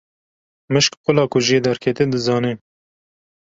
Mişk 0.73 0.93
qula 1.03 1.23
ku 1.31 1.39
jê 1.45 1.57
derketiye 1.65 2.07
dizane. 2.13 2.53